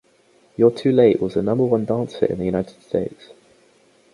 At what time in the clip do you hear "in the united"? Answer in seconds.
2.31-2.81